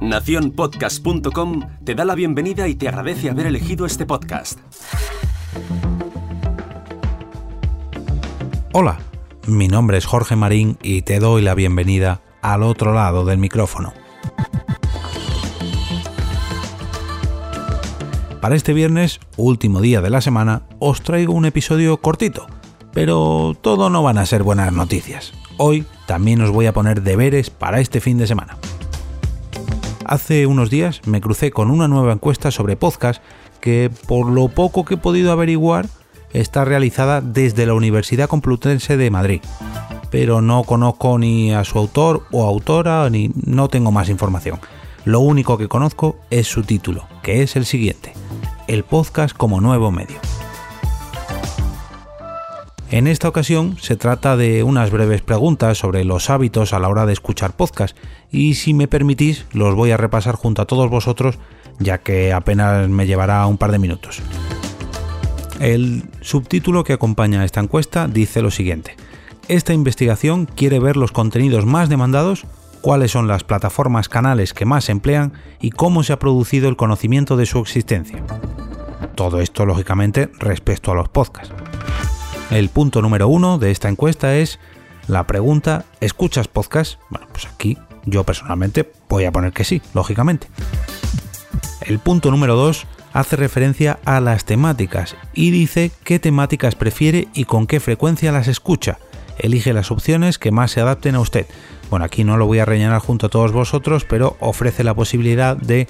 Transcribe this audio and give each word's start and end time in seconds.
Naciónpodcast.com 0.00 1.60
te 1.84 1.94
da 1.94 2.04
la 2.04 2.14
bienvenida 2.14 2.68
y 2.68 2.74
te 2.74 2.88
agradece 2.88 3.30
haber 3.30 3.46
elegido 3.46 3.86
este 3.86 4.04
podcast. 4.06 4.58
Hola, 8.72 8.98
mi 9.46 9.68
nombre 9.68 9.98
es 9.98 10.04
Jorge 10.04 10.36
Marín 10.36 10.78
y 10.82 11.02
te 11.02 11.20
doy 11.20 11.42
la 11.42 11.54
bienvenida 11.54 12.20
al 12.42 12.62
otro 12.62 12.92
lado 12.92 13.24
del 13.24 13.38
micrófono. 13.38 13.94
Para 18.40 18.56
este 18.56 18.74
viernes, 18.74 19.20
último 19.38 19.80
día 19.80 20.02
de 20.02 20.10
la 20.10 20.20
semana, 20.20 20.64
os 20.78 21.00
traigo 21.00 21.32
un 21.32 21.46
episodio 21.46 21.96
cortito, 21.96 22.46
pero 22.92 23.56
todo 23.58 23.88
no 23.88 24.02
van 24.02 24.18
a 24.18 24.26
ser 24.26 24.42
buenas 24.42 24.70
noticias. 24.70 25.32
Hoy 25.56 25.86
también 26.06 26.40
os 26.42 26.50
voy 26.50 26.66
a 26.66 26.72
poner 26.72 27.02
deberes 27.02 27.50
para 27.50 27.80
este 27.80 28.00
fin 28.00 28.18
de 28.18 28.26
semana. 28.26 28.56
Hace 30.04 30.46
unos 30.46 30.70
días 30.70 31.00
me 31.06 31.20
crucé 31.20 31.50
con 31.50 31.70
una 31.70 31.88
nueva 31.88 32.12
encuesta 32.12 32.50
sobre 32.50 32.76
podcast 32.76 33.22
que, 33.60 33.90
por 34.06 34.26
lo 34.30 34.48
poco 34.48 34.84
que 34.84 34.94
he 34.94 34.98
podido 34.98 35.32
averiguar, 35.32 35.86
está 36.32 36.64
realizada 36.64 37.20
desde 37.20 37.66
la 37.66 37.74
Universidad 37.74 38.28
Complutense 38.28 38.96
de 38.96 39.10
Madrid. 39.10 39.40
Pero 40.10 40.42
no 40.42 40.64
conozco 40.64 41.18
ni 41.18 41.52
a 41.52 41.64
su 41.64 41.78
autor 41.78 42.26
o 42.30 42.44
autora 42.44 43.08
ni 43.08 43.30
no 43.34 43.68
tengo 43.68 43.92
más 43.92 44.08
información. 44.08 44.60
Lo 45.04 45.20
único 45.20 45.58
que 45.58 45.68
conozco 45.68 46.16
es 46.30 46.46
su 46.46 46.62
título, 46.62 47.06
que 47.22 47.42
es 47.42 47.56
el 47.56 47.64
siguiente 47.64 48.12
el 48.66 48.84
podcast 48.84 49.36
como 49.36 49.60
nuevo 49.60 49.90
medio. 49.90 50.16
En 52.94 53.08
esta 53.08 53.28
ocasión 53.28 53.76
se 53.80 53.96
trata 53.96 54.36
de 54.36 54.62
unas 54.62 54.92
breves 54.92 55.20
preguntas 55.20 55.78
sobre 55.78 56.04
los 56.04 56.30
hábitos 56.30 56.72
a 56.72 56.78
la 56.78 56.88
hora 56.88 57.06
de 57.06 57.12
escuchar 57.12 57.56
podcast 57.56 57.96
y 58.30 58.54
si 58.54 58.72
me 58.72 58.86
permitís 58.86 59.46
los 59.52 59.74
voy 59.74 59.90
a 59.90 59.96
repasar 59.96 60.36
junto 60.36 60.62
a 60.62 60.66
todos 60.66 60.88
vosotros 60.88 61.40
ya 61.80 61.98
que 61.98 62.32
apenas 62.32 62.88
me 62.88 63.08
llevará 63.08 63.44
un 63.48 63.58
par 63.58 63.72
de 63.72 63.80
minutos. 63.80 64.22
El 65.58 66.04
subtítulo 66.20 66.84
que 66.84 66.92
acompaña 66.92 67.40
a 67.40 67.44
esta 67.44 67.58
encuesta 67.58 68.06
dice 68.06 68.42
lo 68.42 68.52
siguiente. 68.52 68.94
Esta 69.48 69.74
investigación 69.74 70.46
quiere 70.46 70.78
ver 70.78 70.96
los 70.96 71.10
contenidos 71.10 71.66
más 71.66 71.88
demandados, 71.88 72.46
cuáles 72.80 73.10
son 73.10 73.26
las 73.26 73.42
plataformas 73.42 74.08
canales 74.08 74.54
que 74.54 74.66
más 74.66 74.84
se 74.84 74.92
emplean 74.92 75.32
y 75.60 75.70
cómo 75.70 76.04
se 76.04 76.12
ha 76.12 76.20
producido 76.20 76.68
el 76.68 76.76
conocimiento 76.76 77.36
de 77.36 77.46
su 77.46 77.58
existencia. 77.58 78.22
Todo 79.16 79.40
esto, 79.40 79.66
lógicamente, 79.66 80.30
respecto 80.38 80.92
a 80.92 80.94
los 80.94 81.08
podcasts. 81.08 81.63
El 82.50 82.68
punto 82.68 83.02
número 83.02 83.28
uno 83.28 83.58
de 83.58 83.70
esta 83.70 83.88
encuesta 83.88 84.36
es 84.36 84.58
la 85.08 85.26
pregunta, 85.26 85.84
¿escuchas 86.00 86.46
podcast? 86.46 87.00
Bueno, 87.10 87.26
pues 87.32 87.46
aquí 87.46 87.78
yo 88.04 88.24
personalmente 88.24 88.90
voy 89.08 89.24
a 89.24 89.32
poner 89.32 89.52
que 89.52 89.64
sí, 89.64 89.82
lógicamente. 89.92 90.46
El 91.80 91.98
punto 91.98 92.30
número 92.30 92.54
dos 92.54 92.86
hace 93.12 93.36
referencia 93.36 93.98
a 94.04 94.20
las 94.20 94.44
temáticas 94.44 95.16
y 95.32 95.50
dice 95.50 95.90
qué 96.04 96.18
temáticas 96.18 96.74
prefiere 96.74 97.28
y 97.34 97.44
con 97.44 97.66
qué 97.66 97.80
frecuencia 97.80 98.32
las 98.32 98.48
escucha. 98.48 98.98
Elige 99.38 99.72
las 99.72 99.90
opciones 99.90 100.38
que 100.38 100.52
más 100.52 100.70
se 100.70 100.80
adapten 100.80 101.16
a 101.16 101.20
usted. 101.20 101.46
Bueno, 101.90 102.04
aquí 102.04 102.24
no 102.24 102.36
lo 102.36 102.46
voy 102.46 102.60
a 102.60 102.64
rellenar 102.64 103.00
junto 103.00 103.26
a 103.26 103.30
todos 103.30 103.52
vosotros, 103.52 104.04
pero 104.04 104.36
ofrece 104.40 104.84
la 104.84 104.94
posibilidad 104.94 105.56
de 105.56 105.88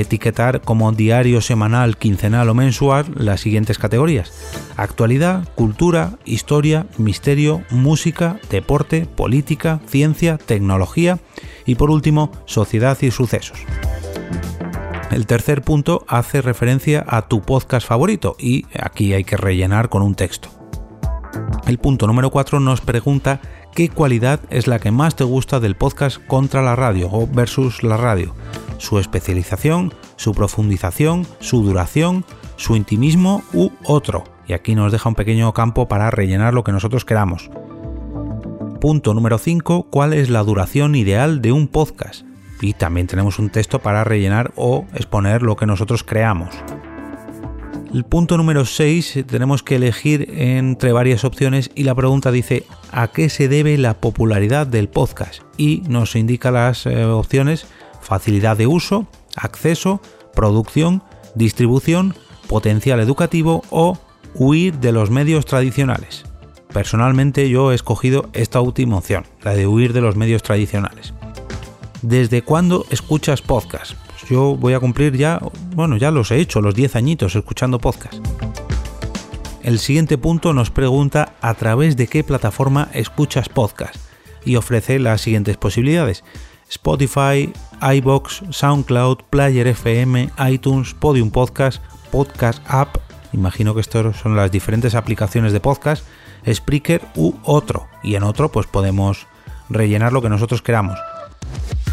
etiquetar 0.00 0.60
como 0.60 0.92
diario 0.92 1.40
semanal, 1.40 1.96
quincenal 1.96 2.48
o 2.48 2.54
mensual 2.54 3.06
las 3.16 3.40
siguientes 3.40 3.78
categorías. 3.78 4.32
Actualidad, 4.76 5.48
cultura, 5.54 6.18
historia, 6.24 6.86
misterio, 6.98 7.62
música, 7.70 8.38
deporte, 8.50 9.06
política, 9.06 9.80
ciencia, 9.86 10.38
tecnología 10.38 11.18
y 11.66 11.76
por 11.76 11.90
último, 11.90 12.30
sociedad 12.46 12.98
y 13.00 13.10
sucesos. 13.10 13.58
El 15.10 15.26
tercer 15.26 15.62
punto 15.62 16.04
hace 16.08 16.42
referencia 16.42 17.04
a 17.06 17.28
tu 17.28 17.40
podcast 17.42 17.86
favorito 17.86 18.36
y 18.38 18.66
aquí 18.80 19.12
hay 19.12 19.24
que 19.24 19.36
rellenar 19.36 19.88
con 19.88 20.02
un 20.02 20.14
texto. 20.14 20.63
El 21.66 21.78
punto 21.78 22.06
número 22.06 22.30
4 22.30 22.60
nos 22.60 22.80
pregunta 22.80 23.40
qué 23.74 23.88
cualidad 23.88 24.40
es 24.50 24.66
la 24.66 24.78
que 24.78 24.90
más 24.90 25.16
te 25.16 25.24
gusta 25.24 25.60
del 25.60 25.76
podcast 25.76 26.18
contra 26.26 26.62
la 26.62 26.76
radio 26.76 27.08
o 27.10 27.26
versus 27.26 27.82
la 27.82 27.96
radio 27.96 28.34
su 28.78 28.98
especialización, 28.98 29.94
su 30.16 30.32
profundización, 30.34 31.26
su 31.40 31.62
duración, 31.62 32.24
su 32.56 32.76
intimismo 32.76 33.42
u 33.52 33.70
otro. 33.84 34.24
Y 34.46 34.52
aquí 34.52 34.74
nos 34.74 34.92
deja 34.92 35.08
un 35.08 35.14
pequeño 35.14 35.52
campo 35.52 35.88
para 35.88 36.10
rellenar 36.10 36.54
lo 36.54 36.64
que 36.64 36.72
nosotros 36.72 37.04
queramos. 37.04 37.50
Punto 38.80 39.14
número 39.14 39.38
5. 39.38 39.88
¿Cuál 39.90 40.12
es 40.12 40.28
la 40.28 40.42
duración 40.42 40.94
ideal 40.94 41.40
de 41.40 41.52
un 41.52 41.68
podcast? 41.68 42.26
Y 42.60 42.74
también 42.74 43.06
tenemos 43.06 43.38
un 43.38 43.50
texto 43.50 43.78
para 43.78 44.04
rellenar 44.04 44.52
o 44.56 44.86
exponer 44.94 45.42
lo 45.42 45.56
que 45.56 45.66
nosotros 45.66 46.04
creamos. 46.04 46.50
El 47.94 48.02
punto 48.02 48.36
número 48.36 48.64
6 48.64 49.24
tenemos 49.28 49.62
que 49.62 49.76
elegir 49.76 50.28
entre 50.36 50.92
varias 50.92 51.22
opciones 51.22 51.70
y 51.76 51.84
la 51.84 51.94
pregunta 51.94 52.32
dice 52.32 52.66
¿a 52.90 53.06
qué 53.06 53.28
se 53.28 53.46
debe 53.46 53.78
la 53.78 53.94
popularidad 53.94 54.66
del 54.66 54.88
podcast? 54.88 55.42
Y 55.56 55.84
nos 55.86 56.16
indica 56.16 56.50
las 56.50 56.86
eh, 56.86 57.04
opciones 57.04 57.68
facilidad 58.00 58.56
de 58.56 58.66
uso, 58.66 59.06
acceso, 59.36 60.00
producción, 60.34 61.04
distribución, 61.36 62.16
potencial 62.48 62.98
educativo 62.98 63.62
o 63.70 63.96
huir 64.34 64.78
de 64.78 64.90
los 64.90 65.10
medios 65.10 65.46
tradicionales. 65.46 66.24
Personalmente 66.72 67.48
yo 67.48 67.70
he 67.70 67.76
escogido 67.76 68.28
esta 68.32 68.60
última 68.60 68.96
opción, 68.96 69.24
la 69.44 69.54
de 69.54 69.68
huir 69.68 69.92
de 69.92 70.00
los 70.00 70.16
medios 70.16 70.42
tradicionales. 70.42 71.14
¿Desde 72.02 72.42
cuándo 72.42 72.86
escuchas 72.90 73.40
podcast? 73.40 74.03
Yo 74.28 74.56
voy 74.56 74.72
a 74.72 74.80
cumplir 74.80 75.16
ya, 75.16 75.40
bueno, 75.74 75.96
ya 75.96 76.10
los 76.10 76.30
he 76.30 76.38
hecho, 76.38 76.60
los 76.60 76.74
10 76.74 76.96
añitos 76.96 77.36
escuchando 77.36 77.78
podcast. 77.78 78.14
El 79.62 79.78
siguiente 79.78 80.18
punto 80.18 80.52
nos 80.52 80.70
pregunta 80.70 81.34
a 81.40 81.54
través 81.54 81.96
de 81.96 82.06
qué 82.06 82.24
plataforma 82.24 82.88
escuchas 82.92 83.48
podcast 83.48 83.96
y 84.44 84.56
ofrece 84.56 84.98
las 84.98 85.20
siguientes 85.20 85.56
posibilidades. 85.56 86.24
Spotify, 86.68 87.52
iBox, 87.80 88.42
SoundCloud, 88.50 89.18
Player 89.30 89.66
FM, 89.66 90.30
iTunes, 90.50 90.94
Podium 90.94 91.30
Podcast, 91.30 91.82
Podcast 92.10 92.62
App, 92.66 92.96
imagino 93.32 93.74
que 93.74 93.80
estas 93.80 94.16
son 94.16 94.36
las 94.36 94.50
diferentes 94.50 94.94
aplicaciones 94.94 95.52
de 95.52 95.60
podcast, 95.60 96.04
Spreaker 96.50 97.02
u 97.14 97.34
otro, 97.42 97.86
y 98.02 98.14
en 98.14 98.22
otro 98.22 98.50
pues 98.50 98.66
podemos 98.66 99.26
rellenar 99.68 100.12
lo 100.12 100.22
que 100.22 100.28
nosotros 100.28 100.62
queramos. 100.62 100.98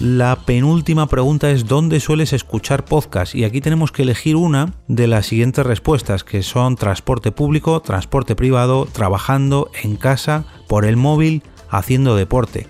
La 0.00 0.36
penúltima 0.44 1.06
pregunta 1.06 1.50
es 1.50 1.66
¿dónde 1.66 2.00
sueles 2.00 2.32
escuchar 2.32 2.84
podcast? 2.84 3.34
Y 3.34 3.44
aquí 3.44 3.60
tenemos 3.60 3.92
que 3.92 4.02
elegir 4.02 4.34
una 4.34 4.74
de 4.88 5.06
las 5.06 5.26
siguientes 5.26 5.64
respuestas, 5.64 6.24
que 6.24 6.42
son 6.42 6.74
transporte 6.74 7.30
público, 7.30 7.80
transporte 7.80 8.34
privado, 8.34 8.86
trabajando, 8.86 9.70
en 9.82 9.94
casa, 9.96 10.46
por 10.68 10.84
el 10.84 10.96
móvil, 10.96 11.44
haciendo 11.70 12.16
deporte. 12.16 12.66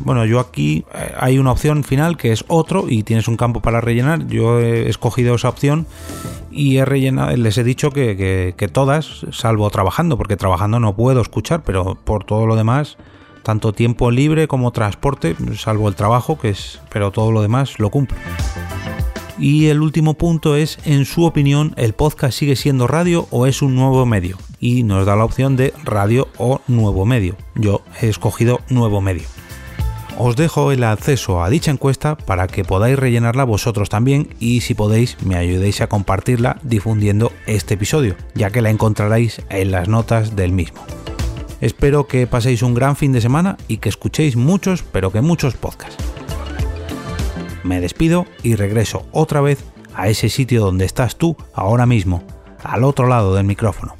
Bueno, 0.00 0.26
yo 0.26 0.40
aquí 0.40 0.84
eh, 0.92 1.12
hay 1.18 1.38
una 1.38 1.52
opción 1.52 1.84
final 1.84 2.16
que 2.16 2.32
es 2.32 2.44
otro 2.48 2.86
y 2.88 3.04
tienes 3.04 3.28
un 3.28 3.36
campo 3.36 3.62
para 3.62 3.80
rellenar. 3.80 4.26
Yo 4.26 4.60
he 4.60 4.88
escogido 4.88 5.36
esa 5.36 5.48
opción 5.48 5.86
y 6.50 6.78
he 6.78 6.84
rellenado, 6.84 7.34
les 7.36 7.56
he 7.58 7.64
dicho 7.64 7.90
que, 7.90 8.70
todas, 8.72 9.24
salvo 9.30 9.70
trabajando, 9.70 10.18
porque 10.18 10.36
trabajando 10.36 10.80
no 10.80 10.96
puedo 10.96 11.20
escuchar, 11.20 11.62
pero 11.62 11.94
por 11.94 12.24
todo 12.24 12.44
lo 12.44 12.56
demás, 12.56 12.98
tanto 13.46 13.72
tiempo 13.72 14.10
libre 14.10 14.48
como 14.48 14.72
transporte, 14.72 15.36
salvo 15.56 15.88
el 15.88 15.94
trabajo, 15.94 16.36
que 16.36 16.48
es, 16.48 16.80
pero 16.90 17.12
todo 17.12 17.30
lo 17.30 17.42
demás 17.42 17.78
lo 17.78 17.90
cumplo. 17.90 18.18
Y 19.38 19.66
el 19.66 19.82
último 19.82 20.14
punto 20.14 20.56
es, 20.56 20.80
en 20.84 21.04
su 21.04 21.24
opinión, 21.24 21.72
¿el 21.76 21.92
podcast 21.92 22.36
sigue 22.36 22.56
siendo 22.56 22.88
radio 22.88 23.28
o 23.30 23.46
es 23.46 23.62
un 23.62 23.76
nuevo 23.76 24.04
medio? 24.04 24.36
Y 24.58 24.82
nos 24.82 25.06
da 25.06 25.14
la 25.14 25.24
opción 25.24 25.54
de 25.54 25.72
radio 25.84 26.26
o 26.38 26.60
nuevo 26.66 27.06
medio. 27.06 27.36
Yo 27.54 27.82
he 28.02 28.08
escogido 28.08 28.58
nuevo 28.68 29.00
medio. 29.00 29.28
Os 30.18 30.34
dejo 30.34 30.72
el 30.72 30.82
acceso 30.82 31.40
a 31.40 31.48
dicha 31.48 31.70
encuesta 31.70 32.16
para 32.16 32.48
que 32.48 32.64
podáis 32.64 32.98
rellenarla 32.98 33.44
vosotros 33.44 33.88
también 33.88 34.34
y 34.40 34.62
si 34.62 34.74
podéis 34.74 35.22
me 35.22 35.36
ayudéis 35.36 35.82
a 35.82 35.86
compartirla 35.86 36.58
difundiendo 36.64 37.30
este 37.46 37.74
episodio, 37.74 38.16
ya 38.34 38.50
que 38.50 38.60
la 38.60 38.70
encontraréis 38.70 39.40
en 39.50 39.70
las 39.70 39.86
notas 39.86 40.34
del 40.34 40.50
mismo. 40.50 40.80
Espero 41.60 42.06
que 42.06 42.26
paséis 42.26 42.62
un 42.62 42.74
gran 42.74 42.96
fin 42.96 43.12
de 43.12 43.20
semana 43.20 43.56
y 43.68 43.78
que 43.78 43.88
escuchéis 43.88 44.36
muchos, 44.36 44.82
pero 44.82 45.10
que 45.10 45.20
muchos 45.20 45.54
podcasts. 45.54 45.96
Me 47.64 47.80
despido 47.80 48.26
y 48.42 48.54
regreso 48.54 49.06
otra 49.12 49.40
vez 49.40 49.64
a 49.94 50.08
ese 50.08 50.28
sitio 50.28 50.62
donde 50.62 50.84
estás 50.84 51.16
tú 51.16 51.36
ahora 51.54 51.86
mismo, 51.86 52.22
al 52.62 52.84
otro 52.84 53.08
lado 53.08 53.34
del 53.34 53.46
micrófono. 53.46 53.96